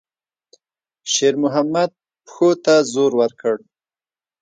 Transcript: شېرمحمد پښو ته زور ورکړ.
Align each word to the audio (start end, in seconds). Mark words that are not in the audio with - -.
شېرمحمد 1.11 1.89
پښو 2.25 2.49
ته 2.63 2.75
زور 2.93 3.11
ورکړ. 3.21 3.55